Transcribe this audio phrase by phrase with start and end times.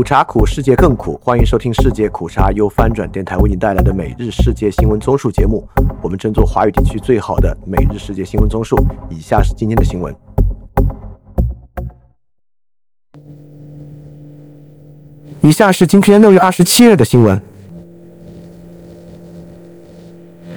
[0.00, 1.20] 苦茶苦，世界更苦。
[1.22, 5.68] 欢迎收听世界苦茶由翻转电台为您带来的每日世界新闻综述节目。
[6.00, 8.82] 我们争做华语地区最好的每日世界新闻综述。
[9.10, 10.16] 以下是今天的新闻。
[15.42, 17.38] 以下是今天六月二十七日的新闻。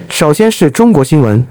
[0.08, 1.46] 首先是中国新闻。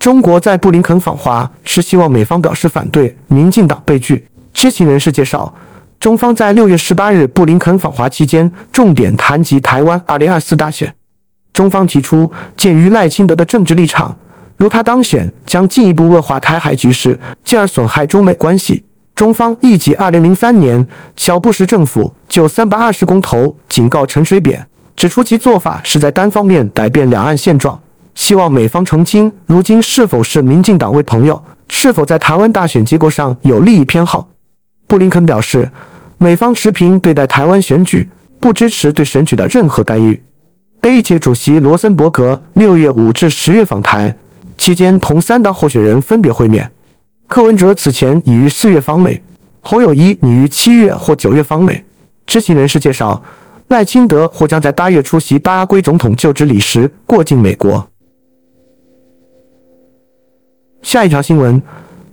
[0.00, 4.26] 中国在布林肯访华是希望美方表示反对民进党被拒。
[4.52, 5.54] 知情人士介绍，
[5.98, 10.94] 中方在六月十八日布林肯访华期间，重点谈及台湾二零二四大选。
[11.52, 14.16] 中方提出，鉴于赖清德的政治立场，
[14.56, 18.84] 如他当选将进一步恶化台海局势，进而损害中美关系。
[19.14, 27.78] 中方忆及二零零三年小布什政府就三百二十公投警告陈水扁，指出其做法是在单方面改变两岸现状。
[28.14, 31.42] 希望美方澄清，如今是否是民进党为朋友？
[31.68, 34.26] 是否在台湾大选结果上有利益偏好？
[34.90, 35.70] 布林肯表示，
[36.18, 38.08] 美方持平对待台湾选举，
[38.40, 40.20] 不支持对选举的任何干预。
[40.80, 44.16] A 届主席罗森伯格六月五至十月访台
[44.58, 46.68] 期间，同三党候选人分别会面。
[47.28, 49.22] 柯文哲此前已于四月访美，
[49.60, 51.84] 侯友谊拟于七月或九月访美。
[52.26, 53.22] 知情人士介绍，
[53.68, 57.88] 赖清德或将在八月出席巴拉圭总统就职礼时过境美国。
[60.82, 61.62] 下一条新闻：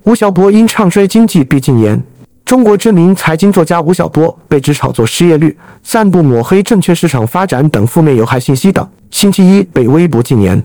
[0.03, 1.99] 吴晓波因唱衰经济被禁言。
[2.47, 10.63] 中国知名财经作家吴晓波被指炒作失业率、散布抹黑证券市场发展等负面有害信息等，星期一被微博禁言。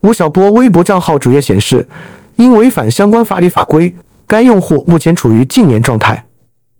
[0.00, 1.86] 吴晓波微博账号主页显示，
[2.34, 3.94] 因违反相关法律法规，
[4.26, 6.24] 该用户目前处于禁言状态。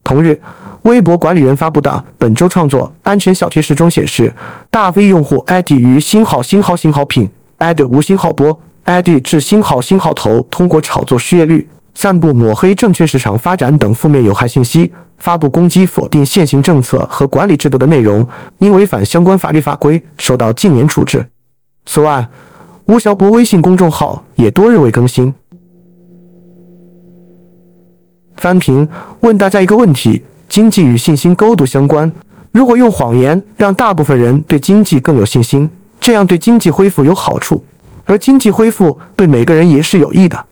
[0.03, 0.41] 同日，
[0.83, 4.35] 微博管理人发布的本周创作安全小贴士中显示，
[4.69, 8.59] 大 V 用户 ID 于星号星号星号品 ID 无星号波。
[8.87, 18.27] ID 至星号星号头通过炒作失业率、散布抹黑证券市场发展等负面有害信息，发布攻击否定现行政策和管理制度的内容，
[18.59, 21.25] 因违反相关法律法规，受到禁言处置。
[21.85, 22.27] 此外，
[22.87, 25.33] 吴晓波微信公众号也多日未更新。
[28.37, 28.89] 翻评
[29.21, 32.11] 问大家一个问题：经济与信心高度相关，
[32.51, 35.69] 如果用谎言让大部分人对经济更有信心，
[36.01, 37.63] 这样对经济恢复有好处。
[38.05, 40.45] 而经济恢复对每个人也是有益的，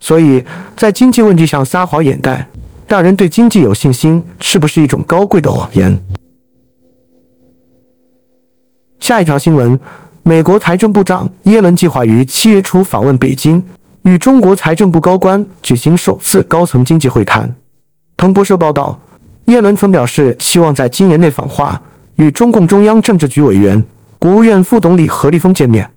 [0.00, 0.44] 所以
[0.76, 2.48] 在经济问题上撒谎掩盖，
[2.88, 5.96] 让人对经济有信心，是不是一种高贵的谎言？
[8.98, 9.78] 下一条新闻：
[10.22, 13.62] 美国财政部长耶伦计划于七月初访问北京，
[14.02, 17.54] 与中国财政部高官举行首次高层经济会谈。
[18.16, 18.98] 彭博社报道，
[19.46, 21.80] 耶伦曾表示希望在今年内访华，
[22.16, 23.82] 与中共中央政治局委员、
[24.18, 25.90] 国务院副总理何立峰见面。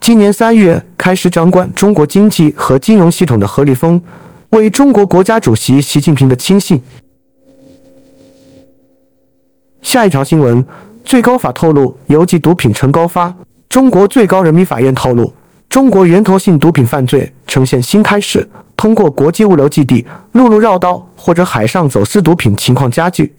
[0.00, 4.00] 今年三月开始掌管中国经济和金融系统的何立峰，
[4.48, 6.82] 为中国国家主席习近平的亲信。
[9.82, 10.64] 下一条新闻：
[11.04, 13.32] 最高法透露邮寄毒品成高发。
[13.68, 15.30] 中国最高人民法院透露，
[15.68, 23.34] 中国源头性毒品犯罪呈现新开始，通过国际物流基地、陆路绕道或者海上走私毒品情况加剧。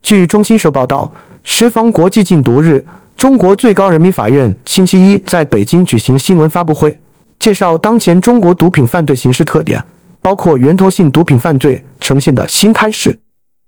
[0.00, 2.86] 据中新社报道，十方国际禁毒日。
[3.24, 7.00] 中国最高人民法院星期一在北京举行新闻发布会，
[7.38, 9.82] 介绍当前中国毒品犯罪形势特点，
[10.20, 13.18] 包括源头性毒品犯罪呈现的新态势。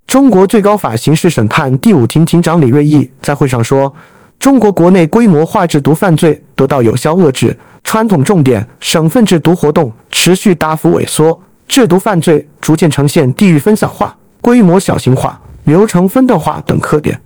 [0.06, 3.90] 中国最高法刑事审判第五庭庭长李瑞义在会上说
[4.38, 17.18] ：“中国国内规模化制毒犯罪得到有效遏制，传统重点省份制毒活动持续大幅萎缩，制毒犯罪逐渐呈现地域分散化、规模小型化、流程分段化等特点。”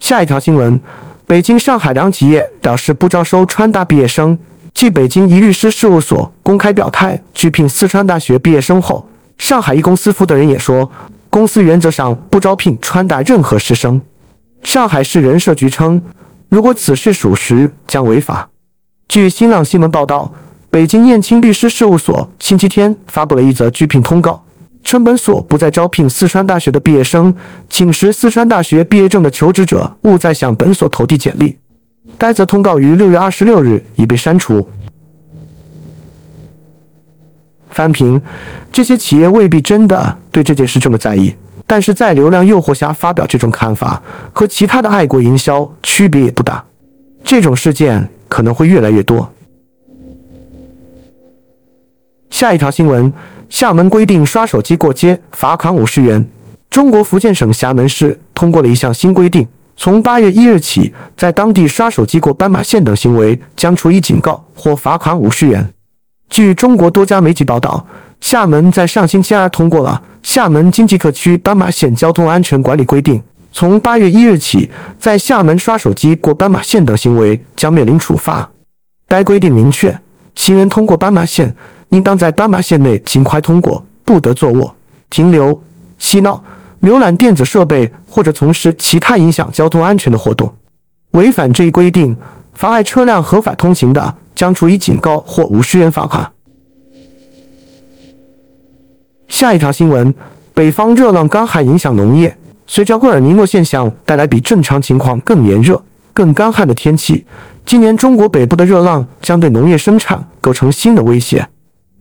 [0.00, 0.80] 下一条新闻：
[1.26, 4.38] 北京、上海两企业表示不招收川大毕业生。
[4.72, 10.88] 继北京一律师事务所公开表态拒聘四川大学毕业生后，上海一公司负责人也说，
[11.28, 14.00] 公司原则上不招聘川大任何师生。
[14.62, 16.00] 上海市人社局称，
[16.48, 18.48] 如果此事属实，将违法。
[19.08, 20.32] 据新浪新闻报道，
[20.70, 24.44] 北京燕青律师事务所星期天发布了一则拒聘通告。
[24.84, 27.34] 称本所不再招聘四川大学的毕业生，
[27.68, 31.58] 请持四川大学毕业证的求职者勿再向本所投递简历。
[32.16, 34.66] 该则通告于六月二十六日已被删除。
[37.68, 38.20] 翻评：
[38.72, 41.34] 这些企业未必真的对这件事这么在意，
[41.66, 44.02] 但是在流量诱惑下发表这种看法，
[44.32, 46.64] 和其他的爱国营销区别也不大。
[47.22, 49.30] 这种事件可能会越来越多。
[52.30, 53.12] 下一条新闻。
[53.48, 56.24] 厦门规定刷手机过街罚款五十元。
[56.68, 59.46] 中国福建省厦门市通过了一项新规定，
[59.76, 65.66] 从八月一日起，在当地刷手机过斑马线等行为将处以警告或罚款五十元。
[66.28, 67.86] 据中国多家媒体报道，
[68.20, 73.18] 厦门在上星期二通过了《厦门经济特区斑马线交通安全管理规定》，
[73.50, 78.50] 从八月一日起，在厦门刷手机过斑马线等行为将面临处罚。
[79.06, 79.98] 该规定明确，
[80.34, 81.56] 行人通过斑马线，
[81.90, 84.74] 应当在斑马线内尽快通过，不得坐卧、
[85.10, 85.62] 停留、
[85.98, 86.42] 嬉闹、
[86.82, 90.52] 浏览电子设备或者从事其他影响交通安全的活动。
[91.12, 92.16] 违反这一规定，
[92.52, 96.30] 妨碍车辆合法通行的，将处以警告或五十元罚款。
[99.28, 100.14] 下一条新闻：
[100.52, 102.36] 北方热浪干旱影响农业。
[102.66, 105.82] 随着厄尔尼诺现象带来比正常情况更炎热、
[106.12, 107.24] 更干旱的天气，
[107.64, 111.48] 今年中国北部的热浪将对农业生产构成新的威胁。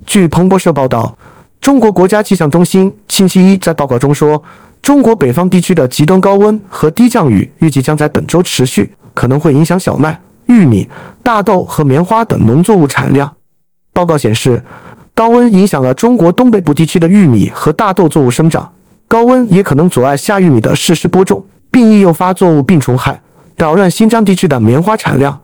[0.07, 1.15] 据彭博社报道，
[1.61, 4.41] 中国国家气象中心星期一在报告中说。
[4.79, 10.87] 中国北方地区的极端高温和低降雨预计将在本周持续，可能会影响小麦、玉米、
[11.21, 13.29] 大豆和棉花等农作物产量。
[13.91, 14.63] 报告显示，
[15.13, 18.71] 高温影响了中国东北部地区的玉米和大豆作物生长，
[19.09, 23.19] 高温也可能阻碍夏玉米的适时播种，并易诱发作物病虫害，
[23.57, 25.41] 扰乱新疆地区的棉花产量。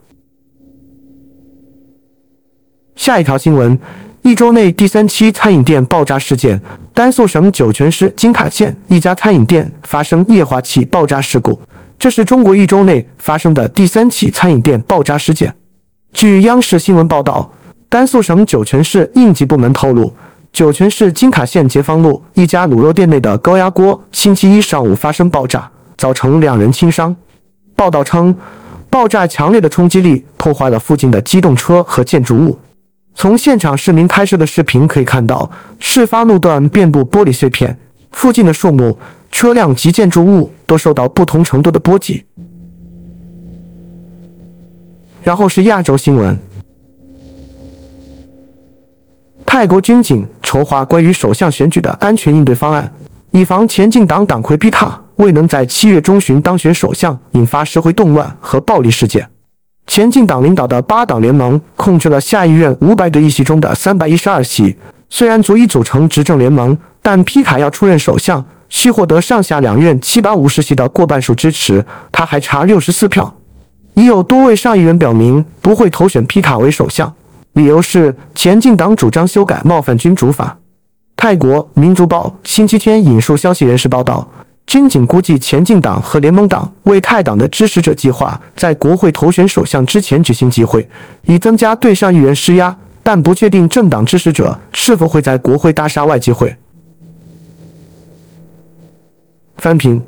[2.96, 3.78] 下一条新闻。
[4.24, 6.58] 一周内第三期餐饮店爆炸事件，
[6.94, 11.60] 甘肃省酒泉市金塔县一家餐饮店发生液化气爆炸事故，
[12.00, 15.54] 这是中国一周内发生的第三起餐饮店爆炸事件。
[16.14, 17.52] 据央视新闻报道，
[17.90, 20.14] 甘肃省酒泉市应急部门透露，
[20.54, 27.14] 酒泉市金塔县解放路一家卤肉店内的高压锅星期一上午发生爆炸，造成两人轻伤。
[27.76, 28.34] 报道称，
[28.90, 32.58] 爆炸强烈的冲击力破坏了附近的机动车和建筑物。
[33.16, 35.50] 从现场市民拍摄的视频可以看到，
[35.80, 37.78] 事发路段遍布玻璃碎片，
[38.12, 38.98] 附近的树木、
[39.32, 42.26] 车辆及建筑物都受到不同程度的波及。
[45.24, 46.38] 然后是亚洲新闻：
[49.46, 52.92] 泰国军警筹划关于首相选举的安全应对方案，
[53.32, 59.30] 以防前进党党魁皮塔未能在七月中旬当选首相，引发社会动乱和暴力事件。
[59.86, 64.76] 前进党领导的八党联盟控制了下议院五百个议席中的三百一十二席，
[65.10, 73.36] 虽然足以组成执政联盟，但皮卡要出任首相，需获得上下两院七百五十席的过半数支持，他还差六十四票。
[73.94, 77.14] 已有多位上议员表明不会投选皮卡为首相，
[77.54, 80.58] 理由是前进党主张修改冒犯君主法。
[81.16, 84.28] 泰国民族报星期天引述消息人士报道。
[84.66, 90.88] 军警估计，前进党和联盟党为泰党的支持者计划在国会投选首相之前举行集会，
[91.26, 96.56] 以增加对上议员施压，但不确定政党支持者是否会在国会大厦外集会。
[99.58, 100.02] 翻评：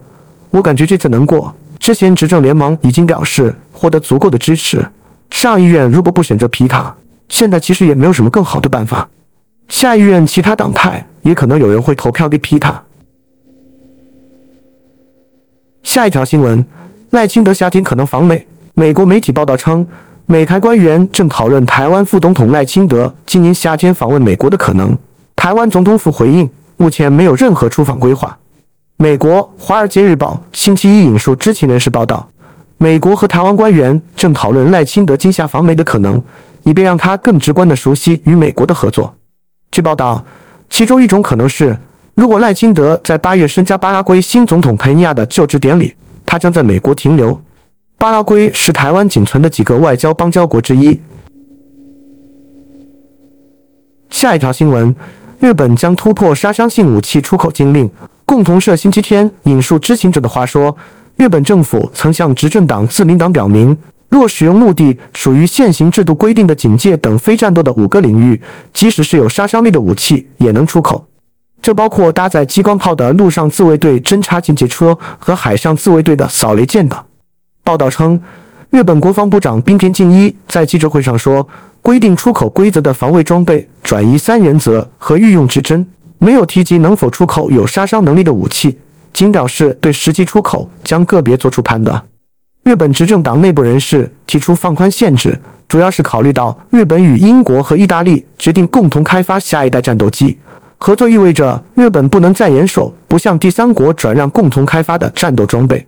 [0.49, 1.53] 我感觉这次能过。
[1.77, 4.83] 之前执政联盟已经表示获得足够的支持，
[5.29, 6.95] 上议院如果不选择皮卡，
[7.29, 9.07] 现在其实也没有什么更好的办法。
[9.67, 12.83] 下议院其他党派也可能有人会投票给皮卡。
[15.95, 16.65] 下一条新闻：
[17.11, 18.45] 赖清德夏天可能访美。
[18.73, 19.87] 美国媒体报道称，
[20.25, 24.93] 美台官员正讨论台湾副总统赖清德今年夏天访问美国的可能。
[25.37, 28.37] 台湾总统府回应，目前没有任何出访规划。
[28.97, 32.27] 美国《华尔街日报》星期一引述知情人士报道，
[32.77, 36.21] 美国和台湾官员正讨论赖清德今夏访美的可能，
[36.63, 39.15] 以便让他更直观地熟悉与美国的合作。
[39.71, 40.25] 据报道，
[40.69, 41.77] 其中一种可能是。
[42.15, 45.93] 如果赖清德在八月参加巴拉圭新总统佩尼亚的就职典礼，
[46.25, 47.39] 他将在美国停留。
[47.97, 50.97] 巴拉圭是台湾仅存的几个外交邦交国之一。
[54.09, 54.95] 下一条新闻：
[55.39, 57.89] 日本将突破杀伤性武器出口禁令。
[58.23, 60.75] 共同社星期天引述知情者的话说，
[61.17, 68.41] 日本政府曾向执政党自民党表明，若使用目的属于现行制度规定的警戒等非战斗的五个领域，
[68.71, 71.05] 即使是有杀伤力的武器也能出口。
[71.65, 77.03] 这包括搭载激光炮的陆上自卫队侦察警戒车和海上自卫队的扫雷舰等。
[77.63, 78.21] 报道称，
[78.69, 81.49] 日本国防部长滨田敬一在记者会上说，
[81.81, 85.83] 规定出口规则的防卫装备转移三原则和御用之争，
[86.19, 88.77] 没有提及能否出口有杀伤能力的武器，
[89.11, 91.99] 仅表示对实际出口将个别作出判断。
[92.63, 95.35] 日本执政党内部人士提出放宽限制，
[95.67, 100.37] 主要是考虑到日本与英国和意大利决定共同开发下一代战斗机。
[100.77, 105.85] 合作意味着日本不能再严守不向第三国转让共同开发的战斗装备。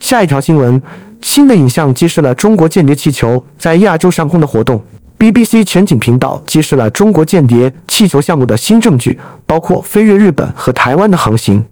[0.00, 0.82] 下一条新闻：
[1.20, 4.82] 新的影像揭示了中国间谍气球在亚洲上空的活动。
[5.18, 11.64] BBC 全景频道揭示了中国间谍气球项目的新证据，包括飞越日本和台湾的航行。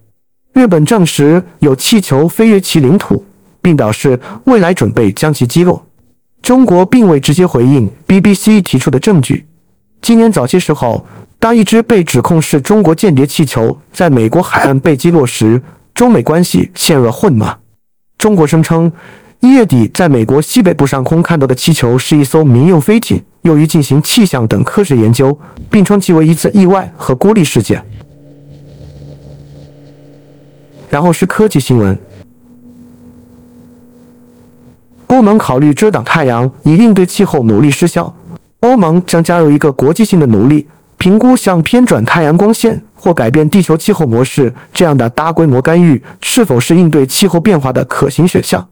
[0.53, 3.25] 日本证实有气球飞越其领土，
[3.61, 5.85] 并表示未来准备将其击落。
[6.41, 9.45] 中国并未直接回应 BBC 提出的证据。
[10.01, 11.05] 今年早些时候，
[11.39, 15.61] 当一只被指控是中国间谍气球在美国海岸被击落时，
[15.93, 17.55] 中美关系陷入了混乱。
[18.17, 18.91] 中国声称，
[19.41, 25.37] 一月底在美国西北部上空看到的气球是一艘民用飞艇，用于进行气象等科学研究，
[25.69, 27.83] 并称其为一次意外和孤立事件。
[30.89, 31.97] 然后是科技新闻。
[35.07, 38.13] 欧盟考虑遮挡太阳，以应对气候努力失效。
[38.61, 48.69] 欧盟将加入一个国际性的努力，评估像偏转太阳光线或改变地球气候模式这样的大规模干预是否是应对气候变化的可行选项。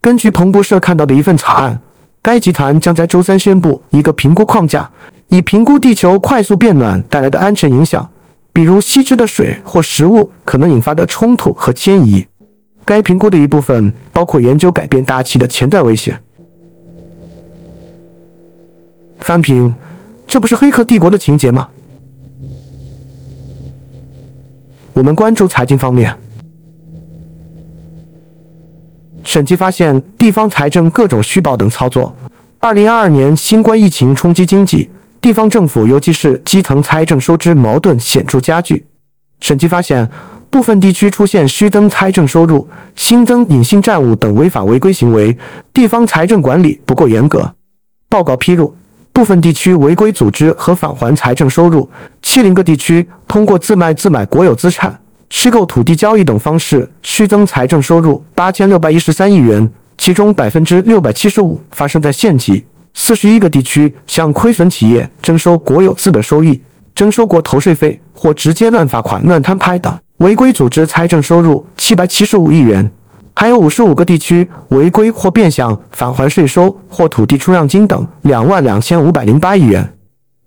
[0.00, 1.80] 根据彭博社看到的一份草案，
[2.20, 4.90] 该集团将在周三宣布一个评估框架，
[5.28, 8.08] 以评估地球快速变暖带来的安全影响，
[8.52, 12.26] 比如稀释的水或食物可能引发的冲突和迁移。
[12.84, 16.20] 该评估的一部分包括研究改变大气的潜在危险。
[19.28, 19.74] 翻评，
[20.26, 21.68] 这不是《黑客帝国》的情节吗？
[24.94, 26.16] 我们关注财经方面，
[29.22, 32.16] 审计发现地方财政各种虚报等操作。
[32.58, 34.88] 二零二二年新冠疫情冲击经济，
[35.20, 38.86] 地方政府尤其是基层财政收支矛盾显著加剧。
[39.40, 40.10] 审计发现。
[40.50, 42.66] 部分地区出现虚增财政收入、
[42.96, 45.36] 新增隐性债务等违法违规行为，
[45.74, 47.54] 地方财政管理不够严格。
[48.08, 48.74] 报告披露，
[49.18, 51.90] 部分地区违规组织和返还财政收入，
[52.22, 54.96] 七零个地区通过自卖自买国有资产、
[55.28, 62.64] 虚构土地交易等方式虚增财政收入八千六百一十三亿元，其中百分之六百七十五发生在县级。
[62.94, 66.62] 四十一个地区向亏损企业征收国有资本收益、
[66.94, 69.92] 征收过头税费或直接乱罚款、乱摊派等。
[70.18, 72.88] 违规组织财政收入七百七十五亿元，
[73.40, 79.94] 还有五十五个地区违规或变相返还税收或土地出让金等两万两千五百零八亿元。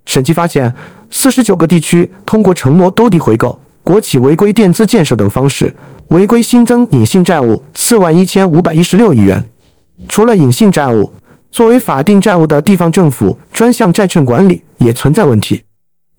[0.06, 0.76] 审计发现，
[1.10, 5.74] 四十九个地区通过承诺兜底回购、国企违规垫资建设等方式
[6.10, 9.42] 违规新增隐性债务四万一千五百一十六亿元。
[10.10, 11.14] 除了隐性债务，
[11.50, 15.64] 作为法定债务的地方政府专项债券管理也存在问题。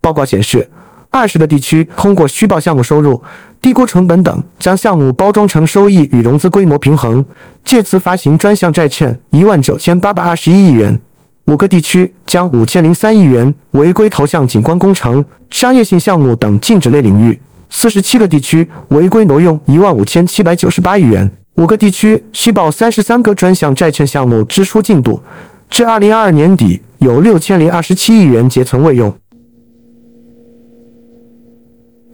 [0.00, 0.70] 报告显示。
[1.14, 3.22] 二十个地区通过虚报项目收入、
[3.62, 7.24] 低估成本等，将项目包装成收益与融资规模平衡，
[7.64, 11.00] 借此发行专项债券一万九千八百二十一亿元。
[11.44, 17.40] 五个地区将五千零三亿元违规投向景观工程、商业性项目等禁止类领域。
[17.70, 21.30] 四十七个地区违规挪用一万五千七百九十八亿元。
[21.54, 25.20] 五个地区虚报三十三个专项债券项目支出进度，
[25.70, 29.14] 至二零二二年底有六千零二十七亿元结存未用。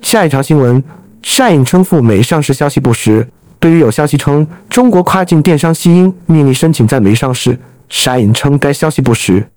[0.00, 0.82] 下一条新闻
[1.22, 3.28] ，Shine 称赴美上市消息不实。
[3.60, 7.58] 对于有消息称中国跨境电商西英秘密申请在美上市
[7.90, 9.48] ，Shine 称该消息不实。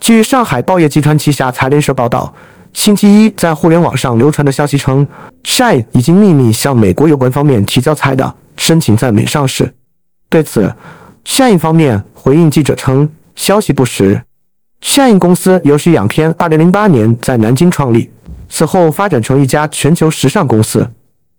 [0.00, 2.34] 据上海报业集团旗下财联社报道，
[2.72, 5.06] 星期一在互联网上流传的消息称
[5.44, 9.72] ，Shine 已经秘密向美国有关方面提交材料，申请在美上市。
[10.28, 10.74] 对此
[11.24, 14.20] ，Shine 方面回应记者称，消息不实。
[14.82, 18.10] Shine 公司由徐仰天2008年在南京创立。
[18.48, 20.88] 此后发展成一家全球时尚公司。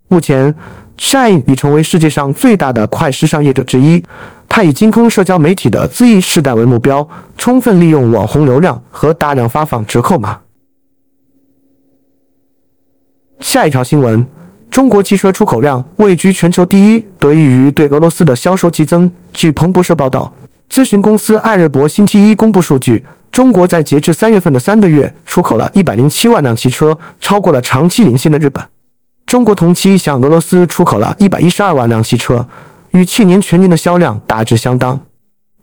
[0.07, 0.53] 目前
[0.97, 4.03] ，Shine 已成为世界上最大的快时尚业者之一。
[4.47, 7.07] 它以精通社交媒体的 Z 世代为目标，
[7.37, 10.39] 充分利用网红流量和大量发放折扣码。
[13.39, 14.25] 下一条新闻：
[14.69, 19.11] 中国汽车出口量位居全球第一，得益于对俄罗斯的销售激增。
[19.33, 20.31] 据彭博社报道，
[20.69, 23.03] 咨询公司艾瑞博星期一公布数据。
[23.31, 28.63] 中国在截至三月份的三个月出口了一百零七万辆汽车，超过了长期领先的日本。
[29.25, 32.47] 中国同期向俄罗斯出口了一百一十二万辆汽车，
[32.91, 34.99] 与去年全年的销量大致相当。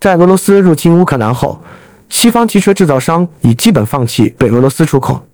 [0.01, 1.63] 在俄罗斯入侵乌克兰后，
[2.09, 5.25] 西方汽车制造商已基本放弃对俄罗斯出口。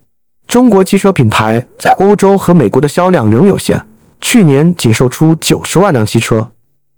[0.46, 3.82] 中国汽车品牌在欧洲和美国的销量仍有限，
[4.20, 6.50] 去年仅售出九十万辆汽车。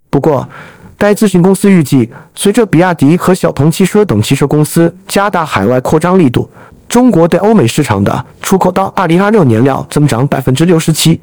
[0.09, 0.47] 不过，
[0.97, 6.49] 该咨询公司预计，随着比亚迪和小鹏汽车等汽车公司加大海外扩张力度，
[6.91, 11.21] 中国对欧美市场的出口到二零二六年料增长百分之六十七。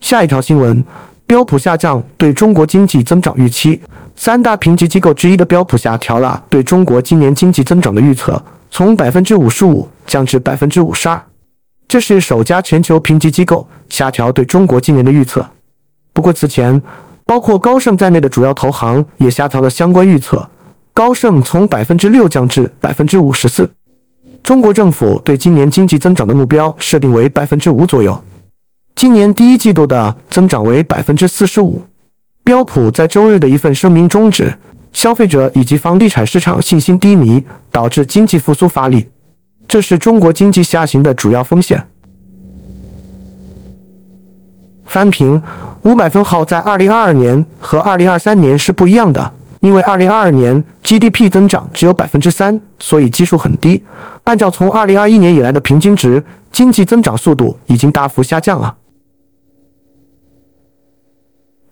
[0.00, 0.84] 下一条新闻：
[1.24, 3.80] 标普下降对中国经济增长预期，
[4.16, 11.24] 三大评级机构之一的标普下调了对中国今年经济增长的预测，从百分之五十五降至百分之五十二。
[11.86, 15.48] 这是首家全球评级机构下调对中国今年的预测。
[16.12, 16.82] 不过，此前
[17.24, 20.50] 包括高盛在内的主要投行也下调了相关预测，
[20.94, 23.68] 高盛从百分之六降至百分之五十四。
[24.44, 28.22] 中国政府对今年经济增长的目标设定为百分之五左右，
[28.94, 31.82] 今年第一季度的增长为百分之四十五。
[32.44, 34.56] 标普在周日的一份声明中指，
[34.92, 39.08] 消费者以及房地产市场信心低迷，导致经济复苏乏力，
[39.66, 41.84] 这是中国经济下行的主要风险。
[44.84, 45.42] 翻评
[45.82, 49.32] 五百分号在二零二二年和二零二三年是不一样的，
[49.64, 53.82] 因为二零二二年 GDP 增长只有百分之三，所以基数很低。
[54.24, 58.76] 按照从二零二一年以来的平均值，经济增长速度已经大幅下降了。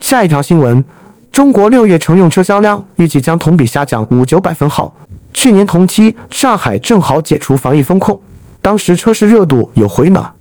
[0.00, 0.82] 下一条新闻：
[1.30, 4.96] 中国六月乘用车销量预计将同比下降五九百分号。
[5.34, 8.18] 去年同期，上海正好解除防疫风控，
[8.62, 10.32] 当时车市热度有回暖。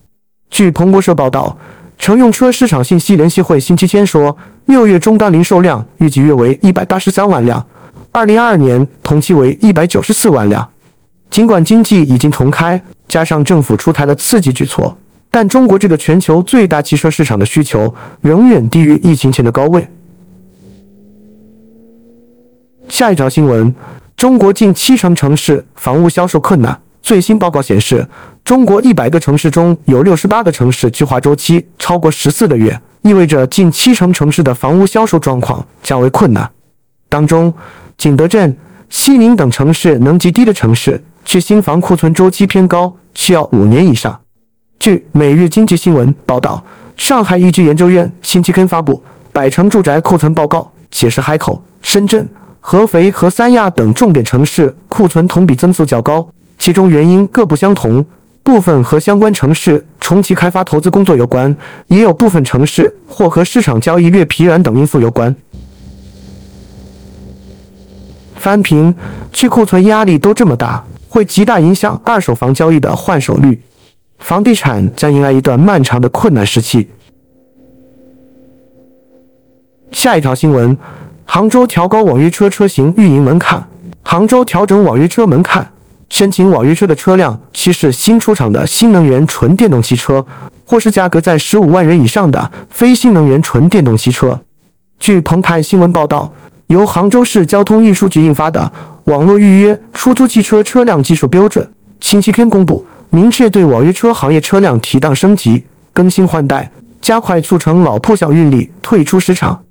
[0.50, 1.58] 据彭博社报道。
[2.02, 7.64] 乘用车市场信息联席会星期天说，六月终端零售量预计约为一百八十三万辆，
[8.12, 10.68] 二零二二年同期为一百九十四万辆。
[11.30, 14.98] 尽管经济已经重开，加上政府出台的刺激举措，
[15.30, 19.88] 但中国这个全球最大汽车市场的需求仍远低于疫情前的高位。
[22.90, 23.76] 下一条新闻：
[24.18, 26.82] 中国近七成城市房屋销售困难。
[27.02, 28.08] 最新报告显示，
[28.44, 36.50] 中国一百个城市中有六十八个城市计划周期超过十四个月，意味着近七成城市的房屋销售状况较为困难。
[37.10, 37.54] 当中，
[37.98, 38.56] 景德镇、
[38.90, 44.18] 西宁等城市能级低的城市，去新房库存周期偏高，需要五年以上。
[44.80, 46.64] 据每日经济新闻报道，
[46.96, 49.04] 上海易居研究院星期天发布
[49.34, 52.28] 百城住宅库存报告，解释海口、深圳、
[52.60, 56.28] 合肥和三亚等重点城市库存同比增速较高。
[56.62, 58.06] 其中原因各不相同，
[58.44, 65.36] 部分和相关城市重启开发投资工作有关，也有部分城市或和市场交易略疲软等因素有关。
[68.36, 68.94] 翻评
[69.34, 73.60] 去库存压力都这么大，会极大影响二手房交易的换手率，
[74.20, 76.88] 房地产将迎来一段漫长的困难时期。
[79.92, 80.78] 下一条新闻：
[81.26, 83.68] 杭州调高网约车车型运营门槛，
[84.04, 85.68] 杭州调整网约车门槛。
[86.12, 90.24] 申请网约车的车辆需是新出厂的新能源纯电动汽车，
[90.66, 94.38] 或是价格在十五万元以上的非新能源纯电动汽车。
[95.00, 96.30] 据澎湃新闻报道，
[96.68, 98.60] 由杭州市交通运输局印发的
[99.12, 101.66] 《网络预约出租汽车车辆技术标准》
[102.02, 106.70] 星期天公布，明确对网约车行业车辆提档升级、更新换代，
[107.02, 109.64] 加快促成老破小运力退出市场。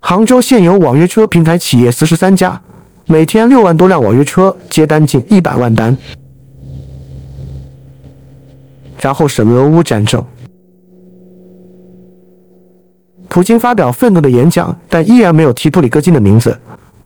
[0.00, 2.58] 杭州现有网约车平台企业四十三家。
[3.12, 5.94] 每天六万多辆网约车接单近一百万单，
[9.02, 10.24] 然后是俄乌战争。
[13.28, 16.58] 普京发表愤怒的演讲，但依然没有提普里戈金的名字。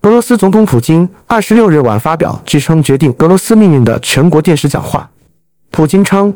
[0.02, 5.10] 俄罗斯总统普京二十六日晚发表据称决定俄罗斯命运的全国电视讲话。
[5.72, 6.32] 普京称，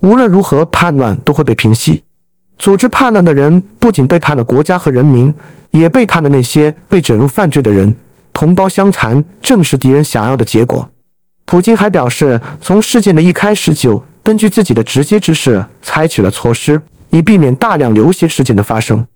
[0.00, 2.02] 无论如何，叛乱都会被平息。
[2.58, 5.32] 组织叛乱的人不仅背叛了国家和人民，
[5.70, 7.94] 也背叛了那些被卷入犯罪的人。
[8.32, 10.88] 同胞相残，正是敌人想要的结果。
[11.44, 19.06] 普京还表示，从事件的一开始就根据自己的直接知识采取了措施，以避免大量流血事件的发生。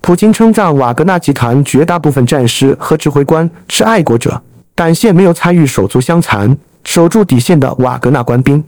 [0.00, 4.40] 普京称赞瓦格纳集团绝大部分战士和指挥官是爱国者，
[4.74, 8.62] 感谢没有参与手足相残、守住底线的瓦格纳官兵。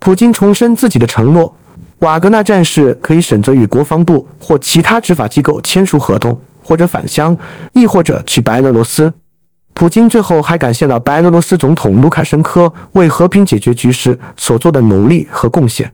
[0.00, 1.54] 普京重申自己的承诺：
[2.00, 7.36] 瓦格纳战士可以选择与国防部或其他执法机构签署合同，或者返乡，
[7.72, 9.12] 亦或者去白俄罗斯。
[9.74, 15.92] 普京最后还感谢了白俄罗斯总统卢卡申科为和平解决局势所做的努力和贡献。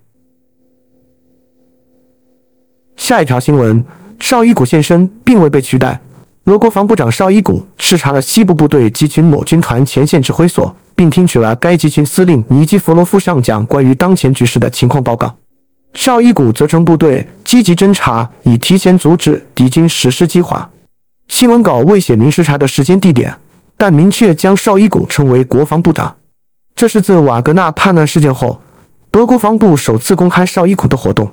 [2.96, 3.82] 下一条新闻：
[4.20, 5.98] 绍伊古现身，并未被取代。
[6.44, 15.34] 俄国防部长绍伊古视察了西部部队集群某军团前线指挥所，并听取了该集群司令尼基弗罗夫上将关于当前局势的情况报告。
[15.94, 20.70] 绍伊古责成部队积极侦察，以提前阻止敌军实施计划。
[21.28, 23.34] 新闻稿未写明视察的时间地点。
[23.80, 26.14] 但明确将绍伊古称为国防部长，
[26.74, 28.60] 这是自瓦格纳叛乱事件后，
[29.10, 31.32] 德国防部首次公开绍伊古的活动。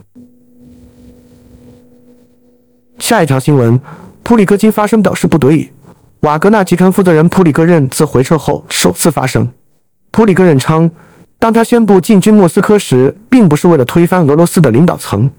[3.00, 3.78] 下一条新闻，
[4.24, 5.70] 普里戈金发声表示不得已。
[6.22, 9.52] 瓦格纳集团负责人普里戈任自回撤后首次发声。
[10.12, 10.90] 普里戈任称，
[11.40, 15.30] 当他宣布进军莫斯科时，并不是为了推翻俄罗斯的领导层，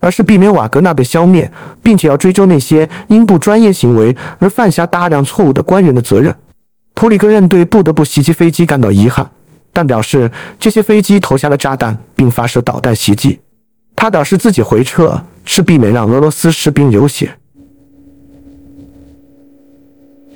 [0.00, 1.48] 而是避免瓦格纳被消灭，
[1.80, 6.34] 并且要追究那些因不专业行为而犯下大量错误的官员的责任。
[6.96, 9.30] 普里戈任对不得不袭击飞机感到遗憾，
[9.70, 13.38] 但表示这些飞机投下了炸弹并发射导弹袭击。
[13.94, 17.30] 他表示自己回撤是避免让俄罗斯士兵流血。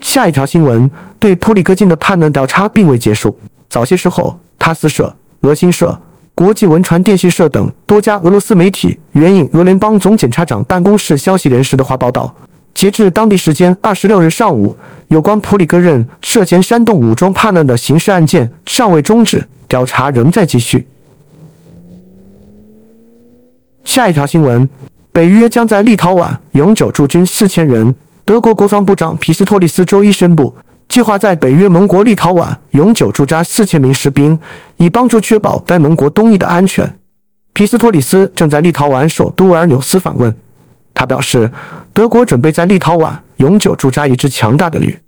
[0.03, 3.35] 下一条新闻：对普里戈金的叛乱调查并未结束。
[3.71, 5.99] 早些时候，塔斯社、俄新社、
[6.35, 12.35] 国际文传电讯社等多家俄罗斯媒体援引俄联邦总检察长办公室消息人士的话报道。
[12.75, 14.77] 截至当地时间二十六日上午，
[15.09, 20.87] 有关普里戈任涉嫌煽动武装叛乱的刑事案件尚未终止，调查仍在继续。
[23.85, 24.69] 下一条新闻：
[25.13, 27.95] 北约将在立陶宛永久驻军四千人。
[28.25, 30.55] 德国国防部长皮斯托利斯周一宣布，
[30.89, 34.39] 计划在北约盟国立陶宛永久驻扎四千名士兵，
[34.77, 36.97] 以帮助确保该盟国东翼的安全。
[37.53, 40.33] 皮斯托里斯正在立陶宛首都维尔纽斯访问。
[40.95, 41.51] 他表示，
[41.93, 44.99] 德国准备在立陶宛永久驻扎一支强大的旅。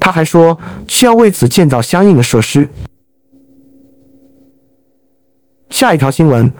[0.00, 2.68] 他还说，需要为此建造相应的设施。
[5.70, 6.52] 下一条新闻。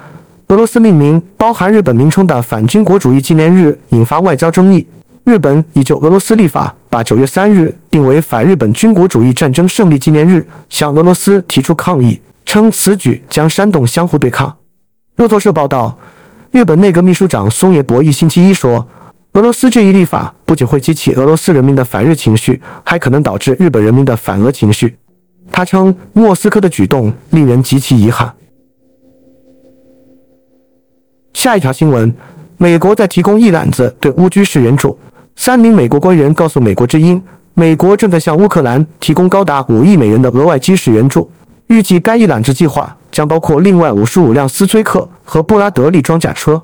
[0.49, 4.87] 俄罗斯命名包含日本名称的反军国主义纪念日引发外交争议。
[5.25, 14.55] 日本已就俄罗斯立法，把九月三日定为反日本军国主义战争胜利纪念日，向俄罗斯提出抗议，称此举将煽动相互对抗。
[15.17, 15.99] 路透社报道，
[16.55, 18.87] 日本内阁秘书长松野博一星期一说，
[19.33, 24.97] 俄罗斯这一立法不仅会激起俄罗斯人民的反日情绪，还可能导致日本人民的反俄情绪。
[25.51, 28.33] 他称，莫斯科的举动令人极其遗憾。
[31.33, 32.15] 下一条新闻：
[32.57, 34.97] 美国在提供一揽子对乌居士援助。
[35.35, 37.21] 三名美国官员告诉美国之音，
[37.55, 41.29] 美国正在向乌克兰提供高达五亿美元的额外军事援助。
[41.67, 46.61] 预计该一揽子计划将包括另外五十五辆斯崔克和布拉德利装甲车。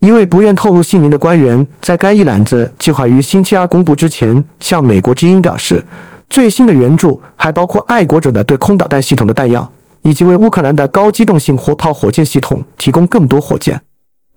[0.00, 5.84] 一位不愿透露姓名的官员在该一揽子计划于星期二公布之前向美国之音表示，
[6.30, 13.78] 最新的援助还包括爱国者的对空导弹系统的弹药，以及为乌克兰的高机动性火炮火箭系统提供更多火箭。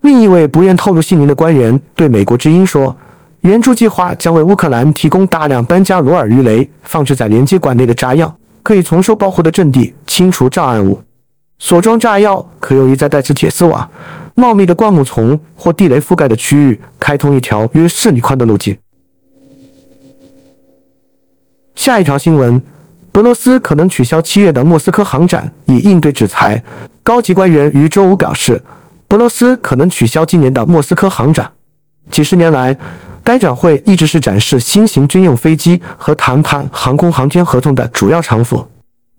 [0.01, 2.93] 另一位不愿透露姓名的官员对美国之音说
[3.41, 10.99] ：“援助计划将为乌克兰提供大量班加罗尔鱼雷，放置在连接管内的炸药，可以从受保护的阵地清除障碍物。
[11.59, 13.89] 所装炸药可用于在带刺铁丝网、
[14.35, 18.77] 茂密的灌木丛或地雷覆盖的区域开通一条约四米宽的路径。”
[21.75, 22.61] 下一条新闻：
[23.13, 26.63] 俄罗斯可能取消七月的莫斯科航展，以应对制裁。
[27.03, 28.61] 高级官员于周五表示。
[29.09, 31.49] 俄罗斯可能取消今年的莫斯科航展。
[32.11, 32.77] 几十年来，
[33.23, 38.69] 该展会一直是展示新型军用飞机和谈判航空航天合同的主要场所。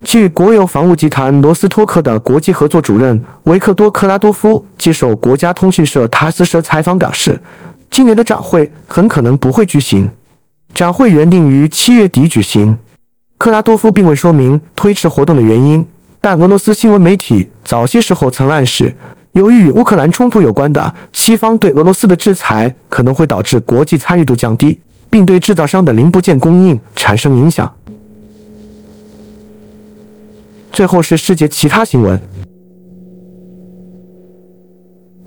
[0.05, 7.41] 据国有防务集团罗斯托克的国际合作主任维克多·克拉多夫接受国家通讯社塔斯社采访表示，
[7.91, 10.11] 今年的展会很可能不会举行。
[10.75, 12.79] 展会原定于七月底举行。
[13.39, 15.87] 克拉多夫并未说明推迟活动的原因，
[16.21, 18.95] 但俄罗斯新闻媒体早些时候曾暗示。
[19.33, 24.79] 由于与乌克兰冲突有关的西方对俄罗斯的制裁可能会导致国际参与度降低，
[25.09, 27.71] 并对制造商的零部件供应产生影响。
[30.77, 32.21] 最后是世界其他新闻：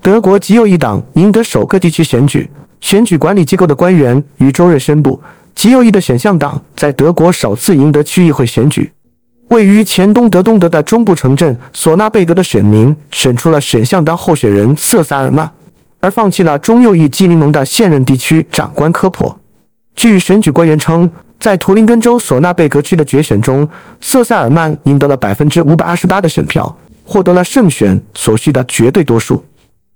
[0.00, 2.48] 德国极右翼党赢得首个地区选举，
[2.80, 5.20] 选举管理机构的官员于周日宣布，
[5.56, 8.92] 极右翼的选项党在德国首次赢得区议会选举。
[9.48, 15.50] 位于前东德东德的中部城镇索纳贝格的选民选出了选项党候选人瑟萨尔曼，
[15.98, 19.36] 而放弃了中右翼基林盟的现任地区长官科珀。
[19.96, 21.10] 据选举官员称，
[21.40, 23.66] 在图林根州索纳贝格区的决选中，
[23.98, 29.42] 瑟塞尔曼赢得了百分之五百二十八的选票，获得了胜选所需的绝对多数。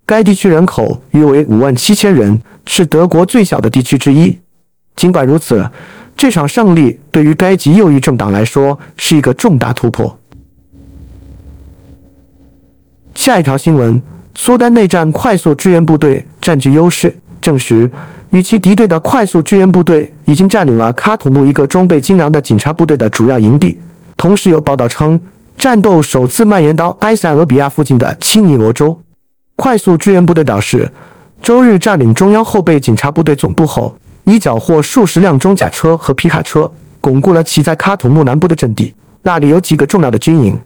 [0.06, 4.38] 该地区人口约为五万七千人，是德国最小的地区之一。
[4.96, 5.70] 尽管如此，
[6.16, 10.18] 这场胜利对于该极右翼政党来说是一个重大突破。
[13.14, 14.00] 下一条新闻：
[14.34, 17.88] 苏丹内战快速支援部队占据优势，证实
[18.30, 23.78] 与其敌对的快速支援部队已经占领了喀土穆一个装备精良的警察部队的主要营地。
[24.16, 25.20] 同时有报道称，
[25.58, 28.98] 战斗首次蔓延到埃塞俄比亚附近的青尼罗州。
[29.56, 30.90] 快速支援部队表示，
[31.42, 33.94] 周日占领中央后备警察部队总部后。
[34.26, 38.94] 已缴获数十辆装甲车和皮卡车，巩固了其在喀土穆南部的阵地。
[39.20, 40.58] 那里有几个重要的军营。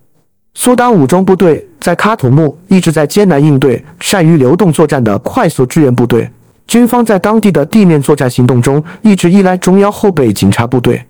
[0.55, 6.31] 苏丹武装部队在喀土穆一直在艰难应对善于流动作战的快速支援部队。
[6.69, 11.03] 军方在当地的地面作战行动中一直依赖中央后备警察部队。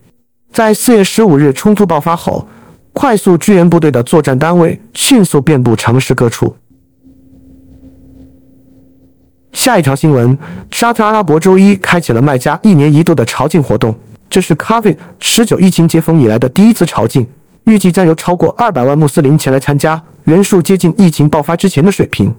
[0.52, 2.46] 在四月十五日冲突爆发后，
[2.92, 6.54] 快速支援部队的作战单位迅速遍布城市各处。
[9.52, 10.38] 下一条新闻：
[10.70, 13.92] 沙特阿拉伯周一开启了麦加一年一度的朝觐活动，
[14.30, 17.26] 这是 COVID 十九疫情解封以来的第一次朝觐，
[17.64, 22.32] 预计将有超过二百万穆斯林前来参加，人数接近疫情爆发之前的水平。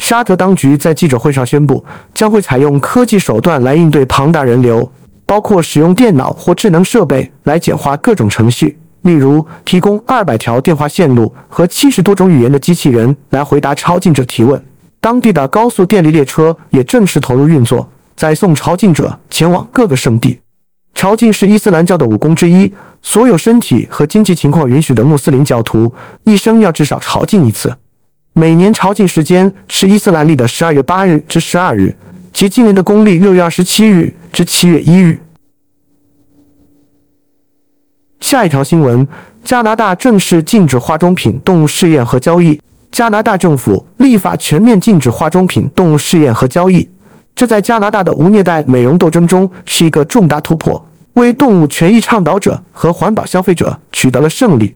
[0.00, 1.84] 沙特当局在记者会上宣布，
[2.14, 4.90] 将会采用科技手段来应对庞大人流，
[5.26, 14.60] 包括使用电脑或智能设备来简化各种程序，例如提供二百条电话线路和七十多种语言的机器人来回答朝觐者提问。
[15.00, 17.88] 当地的高速电力列车也正式投入运作。
[18.16, 20.40] 载送朝觐者前往各个圣地。
[20.94, 27.74] 朝觐是伊斯兰教的武功之一，所有身体和经济情况允许的穆斯林教徒一生要至少朝觐一次。
[28.32, 31.94] 每年朝觐时间是伊斯兰历的十二月八日至十二日，
[32.32, 35.18] 即今年的公历六月二十七日至七月一日。
[38.20, 39.06] 下一条新闻：
[39.42, 42.60] 加拿大正式禁止化妆品动物试验和交易。
[42.92, 46.88] 加拿大政府立法全面禁止化妆品动物试验和交易，
[47.34, 54.74] 这在加拿大的无虐待美容斗争中是一个重大突破，为动物权益倡导者和环保消费者取得了胜利。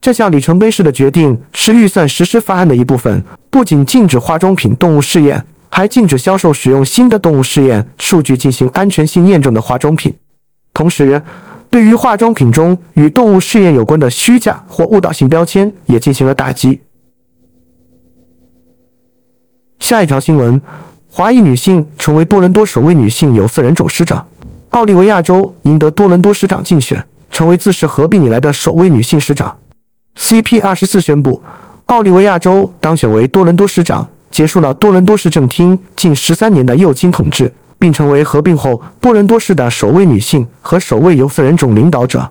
[0.00, 10.14] 这项里程碑式的决定是预算实施方案的一部分，不仅禁止化妆品动物试验，还禁止销售使用新的动物试验数据进行安全性验证的化妆品。
[10.72, 11.20] 同时，
[11.68, 16.80] 对于化妆品中与动物试验有关的虚假或误导性标签也进行了打击。
[19.80, 20.58] 下一条新闻：
[21.10, 24.26] 华裔女性成为多伦多首位女性有色人种市长。
[24.70, 29.58] 奥利维亚州赢得多伦多市长竞选，成为自市合并以来的首位女性市长。
[30.16, 31.42] CP 二十四宣布，
[31.86, 37.52] 奥利维亚州当选为多伦多市长，结束了多伦多市政厅近十三年的右倾统治。
[37.80, 42.30] 并成为合并后多伦多市的首位女性和首位有色人种领导者。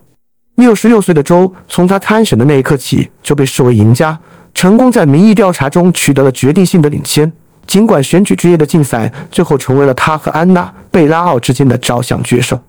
[0.57, 4.15] 六十六岁的州从他参选的那一刻起就被视为赢家，
[4.53, 7.33] 成功在民意调查中取得了决定性的领先。
[7.65, 10.61] 尽管选举之夜的竞赛最后成为了他和安娜·
[10.91, 12.59] 贝拉奥之间的照相决胜。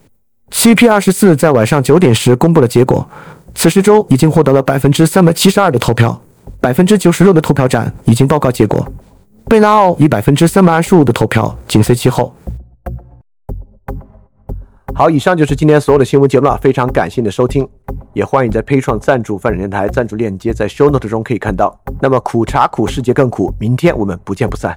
[0.50, 3.06] CP 二十四在晚上九点时公布了结果，
[3.60, 6.18] 此时州已经获得了百分之三百七十二的投票，
[6.62, 8.90] 百分之九十六的投票站已经报告结果，
[9.50, 12.34] 贝拉奥以百分之三百二十五的投票紧随其后。
[14.94, 17.68] 好，以上就是今天所有的新闻节目了，非常感谢你的收听，
[18.14, 21.78] 也欢迎在 p a 创赞助范展电台赞助链接在 Show Note 中可以看到。
[22.00, 24.74] 那么苦茶苦，世界更苦，明天我们不见不散。